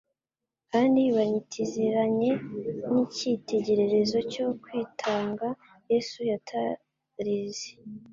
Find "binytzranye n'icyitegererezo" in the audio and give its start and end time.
1.15-4.17